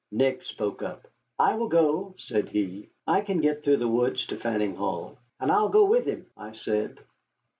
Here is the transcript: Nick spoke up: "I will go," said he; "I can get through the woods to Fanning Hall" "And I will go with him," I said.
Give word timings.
Nick 0.11 0.43
spoke 0.43 0.81
up: 0.81 1.07
"I 1.37 1.53
will 1.55 1.67
go," 1.69 2.15
said 2.17 2.49
he; 2.49 2.89
"I 3.05 3.21
can 3.21 3.39
get 3.39 3.63
through 3.63 3.77
the 3.77 3.87
woods 3.87 4.25
to 4.25 4.35
Fanning 4.35 4.73
Hall" 4.75 5.19
"And 5.39 5.51
I 5.51 5.61
will 5.61 5.69
go 5.69 5.85
with 5.85 6.05
him," 6.07 6.25
I 6.35 6.53
said. 6.53 6.97